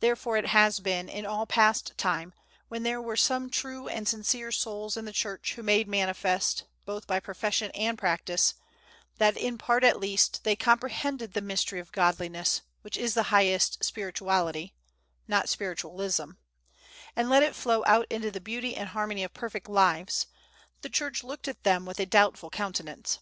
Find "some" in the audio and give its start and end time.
3.14-3.50